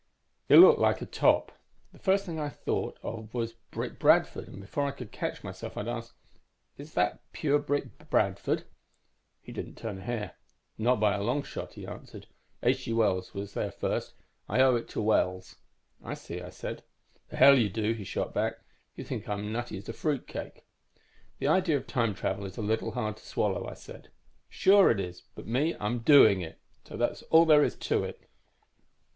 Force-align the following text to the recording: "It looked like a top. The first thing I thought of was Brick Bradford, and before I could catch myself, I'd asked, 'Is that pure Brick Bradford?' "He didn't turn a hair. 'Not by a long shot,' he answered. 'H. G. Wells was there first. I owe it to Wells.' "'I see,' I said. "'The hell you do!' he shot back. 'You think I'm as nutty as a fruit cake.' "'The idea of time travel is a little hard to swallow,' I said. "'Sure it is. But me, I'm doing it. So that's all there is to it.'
"It 0.49 0.57
looked 0.57 0.79
like 0.79 0.99
a 1.03 1.05
top. 1.05 1.51
The 1.93 1.99
first 1.99 2.25
thing 2.25 2.39
I 2.39 2.49
thought 2.49 2.97
of 3.03 3.35
was 3.35 3.53
Brick 3.69 3.99
Bradford, 3.99 4.47
and 4.47 4.59
before 4.59 4.87
I 4.87 4.91
could 4.91 5.11
catch 5.11 5.43
myself, 5.43 5.77
I'd 5.77 5.87
asked, 5.87 6.13
'Is 6.75 6.95
that 6.95 7.21
pure 7.33 7.59
Brick 7.59 8.09
Bradford?' 8.09 8.63
"He 9.43 9.51
didn't 9.51 9.75
turn 9.75 9.99
a 9.99 10.01
hair. 10.01 10.37
'Not 10.75 10.99
by 10.99 11.13
a 11.13 11.21
long 11.21 11.43
shot,' 11.43 11.73
he 11.75 11.85
answered. 11.85 12.25
'H. 12.63 12.85
G. 12.85 12.93
Wells 12.93 13.35
was 13.35 13.53
there 13.53 13.69
first. 13.71 14.15
I 14.49 14.59
owe 14.61 14.75
it 14.75 14.89
to 14.89 15.01
Wells.' 15.03 15.57
"'I 16.03 16.15
see,' 16.15 16.41
I 16.41 16.49
said. 16.49 16.81
"'The 17.29 17.37
hell 17.37 17.55
you 17.59 17.69
do!' 17.69 17.93
he 17.93 18.03
shot 18.03 18.33
back. 18.33 18.55
'You 18.95 19.03
think 19.03 19.29
I'm 19.29 19.45
as 19.45 19.51
nutty 19.53 19.77
as 19.77 19.87
a 19.87 19.93
fruit 19.93 20.25
cake.' 20.25 20.65
"'The 21.37 21.45
idea 21.47 21.77
of 21.77 21.85
time 21.85 22.15
travel 22.15 22.45
is 22.45 22.57
a 22.57 22.63
little 22.63 22.93
hard 22.93 23.17
to 23.17 23.23
swallow,' 23.23 23.67
I 23.69 23.75
said. 23.75 24.09
"'Sure 24.49 24.89
it 24.89 24.99
is. 24.99 25.21
But 25.35 25.45
me, 25.45 25.75
I'm 25.79 25.99
doing 25.99 26.41
it. 26.41 26.59
So 26.85 26.97
that's 26.97 27.21
all 27.29 27.45
there 27.45 27.63
is 27.63 27.75
to 27.75 28.03
it.' 28.03 28.27